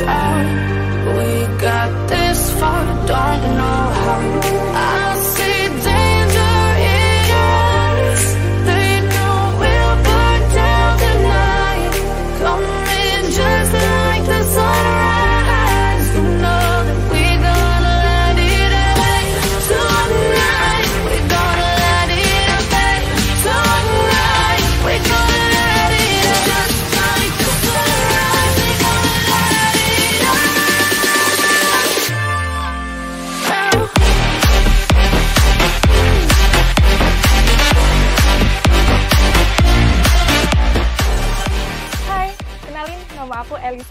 this 0.00 0.67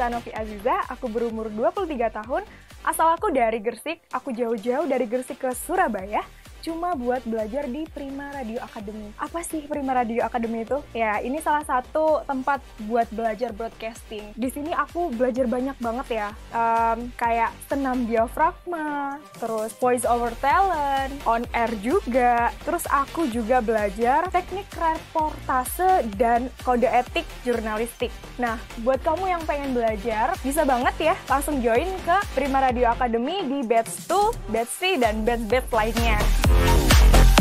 Novi 0.08 0.32
Aziza, 0.32 0.84
aku 0.88 1.12
berumur 1.12 1.52
23 1.52 1.88
tahun, 2.12 2.44
asal 2.84 3.14
aku 3.16 3.32
dari 3.32 3.60
Gersik, 3.60 4.04
aku 4.12 4.32
jauh-jauh 4.32 4.88
dari 4.88 5.06
Gersik 5.08 5.40
ke 5.40 5.52
Surabaya, 5.54 6.24
cuma 6.68 7.00
buat 7.00 7.24
belajar 7.24 7.64
di 7.72 7.88
Prima 7.88 8.28
Radio 8.36 8.60
Academy. 8.60 9.16
Apa 9.16 9.40
sih 9.48 9.64
Prima 9.72 9.96
Radio 9.96 10.28
Academy 10.28 10.68
itu? 10.68 10.84
Ya, 10.92 11.24
ini 11.24 11.40
salah 11.40 11.64
satu 11.64 12.28
tempat 12.28 12.60
buat 12.84 13.08
belajar 13.16 13.56
broadcasting. 13.56 14.36
Di 14.36 14.52
sini 14.52 14.76
aku 14.76 15.16
belajar 15.16 15.48
banyak 15.48 15.80
banget 15.80 16.08
ya, 16.12 16.30
Em, 16.52 17.14
kayak 17.16 17.54
senam 17.70 18.10
diafragma, 18.10 19.22
terus 19.38 19.72
voice 19.78 20.04
over 20.10 20.34
talent, 20.42 21.14
on 21.24 21.46
air 21.54 21.70
juga, 21.80 22.50
terus 22.66 22.84
aku 22.90 23.30
juga 23.30 23.62
belajar 23.62 24.26
teknik 24.34 24.66
reportase 24.74 26.08
dan 26.18 26.50
kode 26.66 26.90
etik 26.90 27.30
jurnalistik. 27.46 28.10
Nah, 28.42 28.58
buat 28.82 29.00
kamu 29.06 29.38
yang 29.38 29.44
pengen 29.46 29.78
belajar, 29.78 30.34
bisa 30.42 30.66
banget 30.66 31.14
ya 31.14 31.16
langsung 31.30 31.62
join 31.62 31.88
ke 32.04 32.18
Prima 32.34 32.58
Radio 32.58 32.90
Academy 32.90 33.46
di 33.46 33.62
batch 33.62 34.10
2, 34.10 34.52
batch 34.52 34.74
C, 34.74 34.82
dan 34.98 35.22
batch-batch 35.22 35.70
lainnya. 35.70 36.18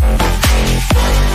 Fire. 0.00 1.25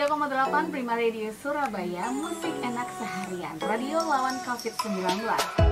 Tiga 0.00 0.16
103,8 0.16 0.72
Prima 0.72 0.96
Radio 0.96 1.28
Surabaya 1.28 2.08
Musik 2.08 2.56
enak 2.64 2.88
seharian. 2.96 3.60
Radio 3.60 4.00
lawan 4.00 4.40
COVID-19 4.48 5.69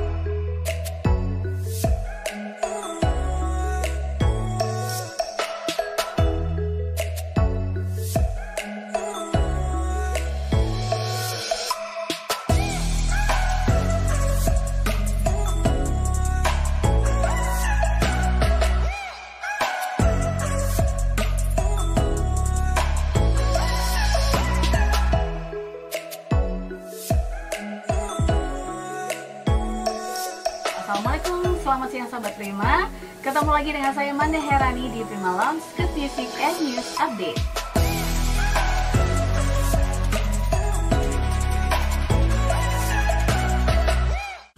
Assalamualaikum, 30.88 31.52
selamat 31.60 31.88
siang 31.92 32.08
sahabat 32.08 32.32
Prima 32.40 32.88
Ketemu 33.20 33.50
lagi 33.52 33.70
dengan 33.76 33.92
saya 33.92 34.08
Manda 34.16 34.40
Herani 34.40 34.88
di 34.88 35.04
Prima 35.04 35.36
Lounge 35.36 35.60
Good 35.76 35.92
Music 35.92 36.32
and 36.40 36.56
News 36.64 36.88
Update 36.96 37.36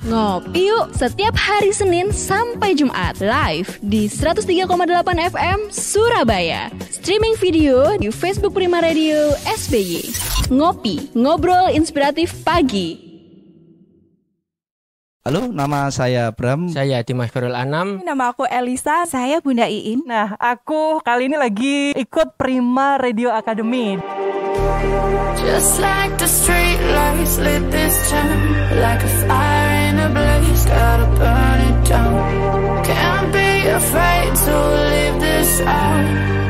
Ngopi 0.06 0.70
yuk 0.70 0.94
setiap 0.94 1.34
hari 1.34 1.74
Senin 1.74 2.14
sampai 2.14 2.78
Jumat 2.78 3.18
live 3.18 3.82
di 3.82 4.06
103,8 4.06 5.34
FM 5.34 5.58
Surabaya. 5.74 6.70
Streaming 6.94 7.34
video 7.42 7.98
di 7.98 8.06
Facebook 8.14 8.54
Prima 8.54 8.78
Radio 8.78 9.34
SBY. 9.50 10.14
Ngopi, 10.54 11.10
ngobrol 11.18 11.74
inspiratif 11.74 12.38
pagi. 12.46 13.09
Halo, 15.20 15.52
nama 15.52 15.92
saya 15.92 16.32
Bram. 16.32 16.72
Saya 16.72 17.04
Dimas 17.04 17.28
Farul 17.28 17.52
Anam. 17.52 18.00
Nama 18.00 18.32
aku 18.32 18.48
Elisa. 18.48 19.04
Saya 19.04 19.44
Bunda 19.44 19.68
Iin. 19.68 20.00
Nah, 20.08 20.32
aku 20.40 21.04
kali 21.04 21.28
ini 21.28 21.36
lagi 21.36 21.92
ikut 21.92 22.40
Prima 22.40 22.96
Radio 22.96 23.28
Academy. 23.28 24.00
Just 25.44 25.76
like 25.76 26.16
the 26.16 26.24
street 26.24 26.80
lights 26.96 27.36
lit 27.36 27.64
this 27.68 27.96
town 28.08 28.40
Like 28.80 29.00
a 29.04 29.12
fire 29.28 29.72
in 29.88 29.96
a 30.00 30.08
blaze, 30.08 30.64
gotta 30.64 31.08
burn 31.16 31.60
it 31.68 31.78
down 31.88 32.16
Can't 32.84 33.28
be 33.32 33.50
afraid 33.68 34.32
to 34.36 34.56
leave 34.92 35.16
this 35.20 35.60
out 35.64 36.49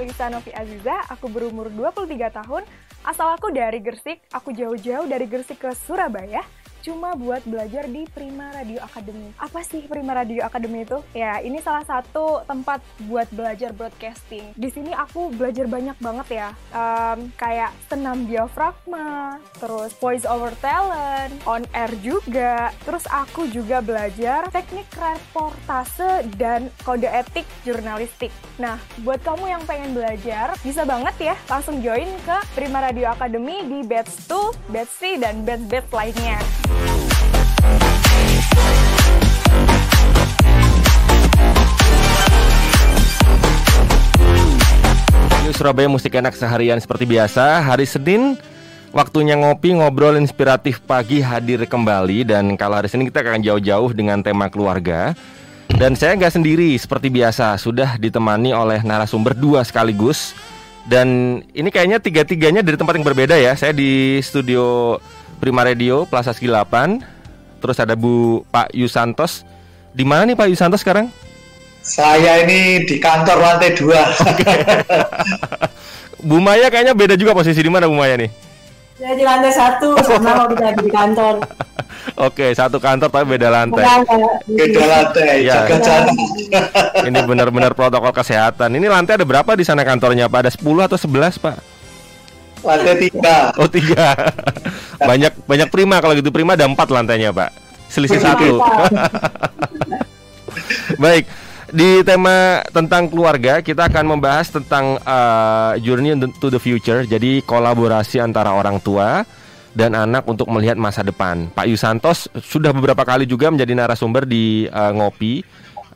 Elisa 0.00 0.32
Novi 0.32 0.48
Aziza, 0.56 0.96
aku 1.12 1.28
berumur 1.28 1.68
23 1.68 2.08
tahun, 2.32 2.64
asal 3.04 3.36
aku 3.36 3.52
dari 3.52 3.84
Gersik, 3.84 4.24
aku 4.32 4.56
jauh-jauh 4.56 5.04
dari 5.04 5.28
Gersik 5.28 5.60
ke 5.60 5.76
Surabaya, 5.76 6.40
cuma 6.80 7.14
buat 7.16 7.44
belajar 7.44 7.86
di 7.86 8.08
Prima 8.10 8.50
Radio 8.52 8.80
Academy. 8.82 9.32
Apa 9.36 9.60
sih 9.64 9.84
Prima 9.86 10.16
Radio 10.16 10.44
Academy 10.44 10.84
itu? 10.84 10.98
Ya, 11.12 11.38
ini 11.44 11.60
salah 11.60 11.84
satu 11.84 12.44
tempat 12.44 12.80
buat 13.06 13.28
belajar 13.32 13.72
broadcasting. 13.76 14.56
Di 14.56 14.68
sini 14.72 14.92
aku 14.96 15.32
belajar 15.32 15.68
banyak 15.68 15.96
banget 16.00 16.28
ya, 16.30 16.48
Em, 16.70 17.34
kayak 17.34 17.74
senam 17.90 18.30
diafragma, 18.30 19.42
terus 19.58 19.90
voice 19.98 20.22
over 20.22 20.54
talent, 20.62 21.34
on 21.44 21.66
air 21.74 21.90
juga, 21.98 22.70
terus 22.86 23.04
aku 23.10 23.50
juga 23.50 23.82
belajar 23.82 24.46
teknik 24.54 24.86
reportase 24.94 26.30
dan 26.38 26.70
kode 26.86 27.10
etik 27.10 27.46
jurnalistik. 27.66 28.30
Nah, 28.62 28.78
buat 29.02 29.18
kamu 29.26 29.50
yang 29.50 29.62
pengen 29.66 29.92
belajar, 29.98 30.54
bisa 30.62 30.86
banget 30.86 31.34
ya 31.34 31.34
langsung 31.50 31.82
join 31.82 32.06
ke 32.22 32.38
Prima 32.54 32.78
Radio 32.78 33.10
Academy 33.10 33.66
di 33.66 33.82
batch 33.82 34.30
2, 34.30 34.70
batch 34.70 34.92
C, 34.94 35.00
dan 35.18 35.42
batch-batch 35.42 35.90
lainnya. 35.90 36.69
Surabaya 45.60 45.92
Musik 45.92 46.16
Enak 46.16 46.32
seharian 46.32 46.80
seperti 46.80 47.04
biasa. 47.04 47.60
Hari 47.60 47.84
Senin 47.84 48.40
waktunya 48.96 49.36
ngopi 49.36 49.76
ngobrol 49.76 50.16
inspiratif 50.16 50.80
pagi 50.80 51.20
hadir 51.20 51.68
kembali 51.68 52.24
dan 52.24 52.56
kalau 52.56 52.80
hari 52.80 52.88
Senin 52.88 53.12
kita 53.12 53.20
akan 53.20 53.44
jauh-jauh 53.44 53.92
dengan 53.92 54.24
tema 54.24 54.48
keluarga. 54.48 55.12
Dan 55.68 56.00
saya 56.00 56.16
nggak 56.16 56.32
sendiri 56.32 56.72
seperti 56.80 57.12
biasa 57.12 57.60
sudah 57.60 58.00
ditemani 58.00 58.56
oleh 58.56 58.80
narasumber 58.80 59.38
dua 59.38 59.62
sekaligus 59.62 60.34
Dan 60.88 61.38
ini 61.52 61.68
kayaknya 61.68 62.00
tiga-tiganya 62.00 62.64
dari 62.64 62.80
tempat 62.80 62.96
yang 62.96 63.04
berbeda 63.04 63.36
ya. 63.36 63.52
Saya 63.52 63.76
di 63.76 64.16
studio 64.24 64.96
Prima 65.44 65.60
Radio 65.60 66.08
Plaza 66.08 66.32
Segi 66.32 66.48
8. 66.48 67.60
Terus 67.60 67.76
ada 67.76 67.92
Bu 68.00 68.48
Pak 68.48 68.72
Yusantos. 68.72 69.44
Di 69.92 70.08
mana 70.08 70.24
nih 70.24 70.40
Pak 70.40 70.48
Yusantos 70.48 70.80
sekarang? 70.80 71.12
Saya 71.80 72.44
ini 72.44 72.84
di 72.84 73.00
kantor 73.00 73.40
lantai 73.40 73.72
dua. 73.72 74.04
Bu 76.28 76.36
Maya 76.36 76.68
kayaknya 76.68 76.92
beda 76.92 77.16
juga 77.16 77.32
posisi 77.32 77.64
di 77.64 77.72
mana 77.72 77.88
Bu 77.88 77.96
Maya 77.96 78.20
nih? 78.20 78.28
Saya 79.00 79.16
di 79.16 79.24
lantai 79.24 79.48
satu 79.48 79.96
sama 80.04 80.36
kalau 80.36 80.52
kita 80.52 80.76
di 80.76 80.92
kantor. 80.92 81.34
Oke, 82.28 82.52
satu 82.52 82.76
kantor 82.76 83.08
tapi 83.08 83.32
beda 83.36 83.48
lantai. 83.48 83.84
Beda 84.44 84.82
lantai, 84.84 85.48
Ya. 85.48 85.64
jaga 85.64 85.76
jarak. 85.80 86.16
Ini 87.08 87.18
benar-benar 87.24 87.72
protokol 87.72 88.12
kesehatan. 88.12 88.76
Ini 88.76 88.86
lantai 88.92 89.16
ada 89.16 89.24
berapa 89.24 89.48
di 89.56 89.64
sana 89.64 89.80
kantornya 89.80 90.28
Pak? 90.28 90.38
Ada 90.44 90.50
10 90.60 90.84
atau 90.84 91.00
11 91.00 91.40
Pak? 91.40 91.56
Lantai 92.60 92.94
tiga. 93.08 93.36
Oh 93.56 93.68
tiga. 93.72 94.12
banyak 95.00 95.32
banyak 95.48 95.68
prima 95.72 95.96
kalau 96.04 96.12
gitu 96.12 96.28
prima 96.28 96.52
ada 96.52 96.68
empat 96.68 96.92
lantainya 96.92 97.32
Pak. 97.32 97.56
Selisih 97.88 98.20
satu. 98.20 98.60
Baik. 101.00 101.24
Di 101.70 102.02
tema 102.02 102.66
tentang 102.74 103.06
keluarga 103.06 103.62
kita 103.62 103.86
akan 103.86 104.18
membahas 104.18 104.50
tentang 104.50 104.98
uh, 105.06 105.78
journey 105.78 106.18
to 106.42 106.50
the 106.50 106.58
future. 106.58 107.06
Jadi 107.06 107.46
kolaborasi 107.46 108.18
antara 108.18 108.50
orang 108.50 108.82
tua 108.82 109.22
dan 109.70 109.94
anak 109.94 110.26
untuk 110.26 110.50
melihat 110.50 110.74
masa 110.74 111.06
depan. 111.06 111.46
Pak 111.54 111.70
Yusantos 111.70 112.26
sudah 112.42 112.74
beberapa 112.74 113.06
kali 113.06 113.22
juga 113.22 113.54
menjadi 113.54 113.78
narasumber 113.78 114.26
di 114.26 114.66
uh, 114.66 114.90
ngopi 114.90 115.46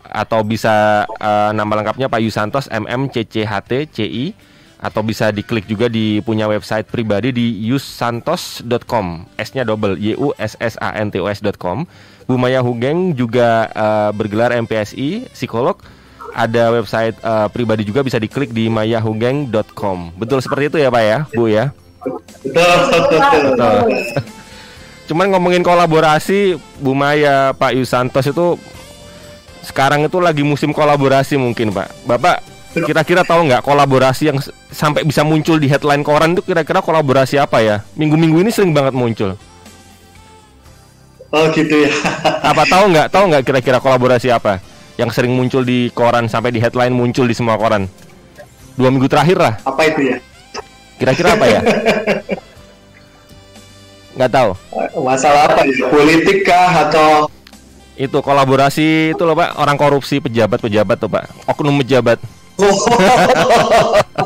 atau 0.06 0.46
bisa 0.46 1.02
uh, 1.18 1.50
nama 1.50 1.82
lengkapnya 1.82 2.06
Pak 2.06 2.22
Yusantos 2.22 2.70
MMCCHT 2.70 3.90
CI 3.90 4.30
atau 4.78 5.00
bisa 5.00 5.32
diklik 5.34 5.66
juga 5.66 5.90
di 5.90 6.20
punya 6.20 6.44
website 6.44 6.86
pribadi 6.86 7.32
di 7.32 7.66
yusantos.com 7.66 9.26
S-nya 9.40 9.64
double 9.64 9.96
Y 9.96 10.12
U 10.20 10.36
S 10.36 10.54
S 10.60 10.76
A 10.78 10.94
N 11.00 11.10
T 11.10 11.18
O 11.18 11.26
S.com. 11.26 11.88
Bu 12.24 12.40
Maya 12.40 12.64
Hugeng 12.64 13.12
juga 13.12 13.68
uh, 13.72 14.10
bergelar 14.16 14.56
MPSI 14.64 15.28
psikolog. 15.32 15.76
Ada 16.34 16.74
website 16.74 17.14
uh, 17.22 17.46
pribadi 17.46 17.86
juga 17.86 18.02
bisa 18.02 18.18
diklik 18.18 18.50
di 18.50 18.66
mayahugeng.com. 18.66 20.18
Betul 20.18 20.42
seperti 20.42 20.66
itu 20.66 20.76
ya 20.82 20.90
Pak 20.90 21.02
ya, 21.06 21.18
Bu 21.30 21.46
ya? 21.46 21.70
Betul, 22.42 22.78
betul, 22.90 23.40
betul. 23.54 23.78
Cuman 25.08 25.30
ngomongin 25.30 25.62
kolaborasi 25.62 26.56
Bu 26.80 26.96
Maya, 26.96 27.52
Pak 27.54 27.76
Yusantos 27.76 28.26
itu 28.26 28.56
sekarang 29.64 30.04
itu 30.04 30.18
lagi 30.20 30.42
musim 30.42 30.72
kolaborasi 30.74 31.36
mungkin 31.38 31.70
Pak. 31.70 31.88
Bapak 32.08 32.36
kira-kira 32.74 33.22
tahu 33.22 33.46
nggak 33.46 33.62
kolaborasi 33.62 34.34
yang 34.34 34.38
sampai 34.74 35.06
bisa 35.06 35.22
muncul 35.22 35.62
di 35.62 35.70
headline 35.70 36.02
koran 36.02 36.34
itu 36.34 36.42
kira-kira 36.42 36.82
kolaborasi 36.82 37.38
apa 37.38 37.62
ya? 37.62 37.76
Minggu-minggu 37.94 38.42
ini 38.42 38.50
sering 38.50 38.74
banget 38.74 38.96
muncul. 38.96 39.38
Oh 41.34 41.50
gitu 41.50 41.74
ya. 41.82 41.90
Apa 42.54 42.62
tahu 42.70 42.94
nggak? 42.94 43.10
Tahu 43.10 43.24
nggak 43.34 43.42
kira-kira 43.42 43.82
kolaborasi 43.82 44.30
apa 44.30 44.62
yang 44.94 45.10
sering 45.10 45.34
muncul 45.34 45.66
di 45.66 45.90
koran 45.90 46.30
sampai 46.30 46.54
di 46.54 46.62
headline 46.62 46.94
muncul 46.94 47.26
di 47.26 47.34
semua 47.34 47.58
koran? 47.58 47.90
Dua 48.78 48.94
minggu 48.94 49.10
terakhir 49.10 49.42
lah. 49.42 49.58
Apa 49.66 49.82
itu 49.90 50.14
ya? 50.14 50.16
Kira-kira 50.94 51.34
apa 51.34 51.46
ya? 51.50 51.60
Nggak 54.14 54.30
tahu. 54.30 54.50
Masalah 55.02 55.50
apa 55.50 55.66
ya? 55.66 55.90
Politik 55.90 56.46
kah 56.46 56.86
atau 56.86 57.26
Itu 57.94 58.18
kolaborasi 58.26 59.14
itu 59.14 59.22
loh 59.22 59.38
Pak, 59.38 59.54
orang 59.54 59.78
korupsi 59.78 60.18
pejabat-pejabat 60.18 60.96
tuh 60.98 61.10
Pak. 61.10 61.30
Oknum 61.46 61.78
pejabat. 61.82 62.18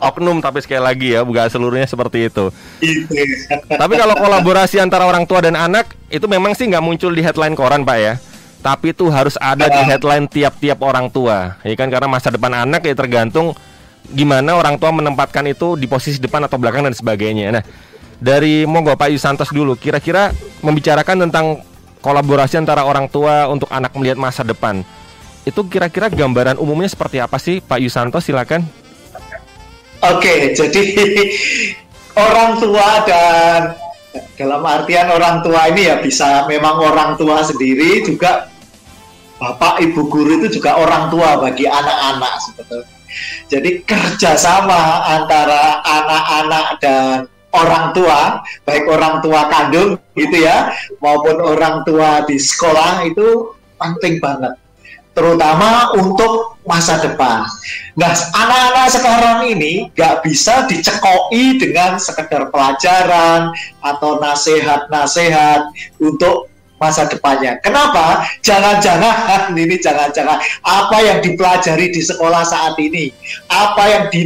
Oknum 0.00 0.40
tapi 0.40 0.64
sekali 0.64 0.82
lagi 0.82 1.08
ya, 1.12 1.20
bukan 1.22 1.48
seluruhnya 1.52 1.86
seperti 1.88 2.32
itu. 2.32 2.48
itu? 2.80 3.12
ya? 3.12 3.24
Tapi 3.82 3.94
kalau 4.00 4.14
kolaborasi 4.16 4.80
antara 4.80 5.04
orang 5.04 5.28
tua 5.28 5.44
dan 5.44 5.54
anak 5.54 5.92
itu 6.08 6.24
memang 6.24 6.56
sih 6.56 6.64
nggak 6.66 6.84
muncul 6.84 7.12
di 7.12 7.20
headline 7.20 7.52
koran 7.52 7.84
Pak 7.84 7.98
ya. 8.00 8.14
Tapi 8.64 8.90
itu 8.90 9.06
harus 9.12 9.38
ada 9.38 9.70
di 9.70 9.80
headline 9.86 10.26
tiap-tiap 10.26 10.82
orang 10.82 11.06
tua, 11.06 11.54
ya 11.62 11.74
kan 11.78 11.86
karena 11.86 12.10
masa 12.10 12.34
depan 12.34 12.50
anak 12.66 12.82
ya 12.82 12.98
tergantung 12.98 13.54
gimana 14.10 14.58
orang 14.58 14.78
tua 14.78 14.90
menempatkan 14.94 15.46
itu 15.46 15.74
di 15.74 15.86
posisi 15.90 16.18
depan 16.18 16.46
atau 16.46 16.58
belakang 16.58 16.82
dan 16.82 16.94
sebagainya. 16.94 17.54
Nah, 17.54 17.62
dari 18.18 18.66
monggo 18.66 18.94
Pak 18.96 19.12
Yusantos 19.12 19.50
dulu, 19.52 19.76
kira-kira 19.78 20.34
membicarakan 20.64 21.28
tentang 21.28 21.62
kolaborasi 22.00 22.58
antara 22.58 22.86
orang 22.86 23.10
tua 23.10 23.50
untuk 23.50 23.66
anak 23.70 23.92
melihat 23.98 24.18
masa 24.18 24.46
depan. 24.46 24.86
Itu 25.46 25.66
kira-kira 25.66 26.10
gambaran 26.10 26.58
umumnya 26.58 26.90
seperti 26.90 27.22
apa 27.22 27.38
sih 27.38 27.62
Pak 27.62 27.78
Yusantos 27.82 28.26
silakan. 28.26 28.66
Oke, 30.04 30.52
jadi 30.52 30.82
orang 32.26 32.60
tua 32.60 32.88
dan 33.08 33.60
dalam 34.36 34.62
artian 34.64 35.08
orang 35.12 35.40
tua 35.44 35.68
ini 35.72 35.88
ya 35.88 35.96
bisa 36.00 36.44
memang 36.48 36.80
orang 36.80 37.16
tua 37.20 37.44
sendiri 37.44 38.04
juga 38.04 38.48
bapak 39.36 39.84
ibu 39.84 40.08
guru 40.08 40.40
itu 40.40 40.60
juga 40.60 40.80
orang 40.80 41.12
tua 41.12 41.40
bagi 41.40 41.68
anak-anak 41.68 42.32
sebetulnya. 42.40 42.96
Jadi 43.48 43.70
kerjasama 43.84 45.08
antara 45.08 45.80
anak-anak 45.84 46.66
dan 46.80 47.16
orang 47.52 47.92
tua, 47.96 48.44
baik 48.68 48.84
orang 48.88 49.24
tua 49.24 49.48
kandung 49.48 49.96
gitu 50.16 50.36
ya, 50.44 50.72
maupun 51.00 51.40
orang 51.40 51.84
tua 51.88 52.24
di 52.28 52.36
sekolah 52.36 53.04
itu 53.08 53.56
penting 53.76 54.20
banget 54.20 54.56
terutama 55.16 55.96
untuk 55.96 56.60
masa 56.68 57.00
depan. 57.00 57.48
Nah, 57.96 58.12
anak-anak 58.12 58.86
sekarang 58.92 59.38
ini 59.48 59.88
nggak 59.96 60.20
bisa 60.20 60.68
dicekoi 60.68 61.56
dengan 61.56 61.96
sekedar 61.96 62.52
pelajaran 62.52 63.48
atau 63.80 64.20
nasihat-nasihat 64.20 65.72
untuk 65.96 66.52
masa 66.76 67.08
depannya. 67.08 67.56
Kenapa? 67.64 68.28
Jangan-jangan 68.44 69.56
ini 69.64 69.80
jangan-jangan 69.80 70.38
apa 70.60 70.98
yang 71.00 71.18
dipelajari 71.24 71.88
di 71.88 72.02
sekolah 72.04 72.44
saat 72.44 72.76
ini, 72.76 73.08
apa 73.48 73.82
yang 73.88 74.04
di 74.12 74.22